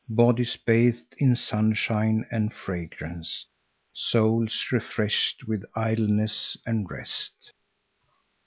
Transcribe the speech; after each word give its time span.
Bodies 0.09 0.57
bathed 0.57 1.13
in 1.19 1.35
sunshine 1.35 2.25
and 2.31 2.51
fragrance, 2.51 3.45
souls 3.93 4.65
refreshed 4.71 5.47
with 5.47 5.63
idleness 5.75 6.57
and 6.65 6.89
rest. 6.89 7.51